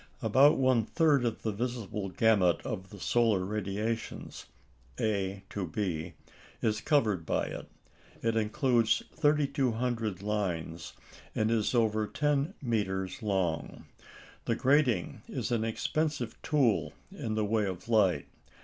[0.23, 4.47] About one third of the visible gamut of the solar radiations
[4.99, 6.15] (A to b)
[6.59, 7.69] is covered by it;
[8.23, 10.93] it includes 3,200 lines,
[11.35, 13.85] and is over ten metres long.
[14.45, 18.25] The grating is an expensive tool in the way of light.